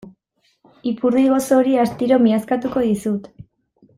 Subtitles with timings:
[0.91, 3.33] Ipurdi gozo hori astiro miazkatuko dizut.